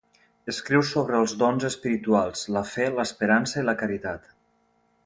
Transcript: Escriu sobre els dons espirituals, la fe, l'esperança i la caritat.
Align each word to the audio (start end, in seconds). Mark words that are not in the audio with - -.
Escriu 0.53 0.85
sobre 0.91 1.19
els 1.25 1.35
dons 1.43 1.67
espirituals, 1.69 2.43
la 2.57 2.65
fe, 2.73 2.89
l'esperança 2.99 3.63
i 3.65 3.71
la 3.71 3.79
caritat. 3.85 4.31